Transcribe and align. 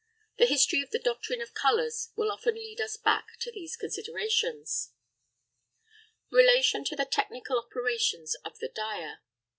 The 0.39 0.47
history 0.47 0.81
of 0.81 0.89
the 0.89 0.97
doctrine 0.97 1.43
of 1.43 1.53
colours 1.53 2.09
will 2.15 2.31
often 2.31 2.55
lead 2.55 2.81
us 2.81 2.97
back 2.97 3.37
to 3.41 3.51
these 3.51 3.75
considerations. 3.77 4.93
RELATION 6.31 6.85
TO 6.85 6.95
THE 6.95 7.05
TECHNICAL 7.05 7.59
OPERATIONS 7.59 8.33
OF 8.43 8.57
THE 8.57 8.69
DYER. 8.69 9.19